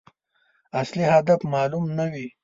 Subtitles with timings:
[0.79, 2.27] اصلي هدف معلوم نه وي.